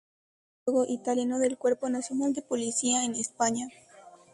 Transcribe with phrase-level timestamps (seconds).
[0.01, 0.07] Es
[0.67, 3.67] el homólogo italiano del Cuerpo Nacional de Policía en España.